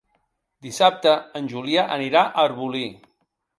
[0.67, 2.85] Dissabte en Julià anirà a Arbolí.